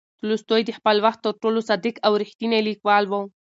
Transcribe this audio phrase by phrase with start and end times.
[0.19, 3.13] تولستوی د خپل وخت تر ټولو صادق او ریښتینی لیکوال و.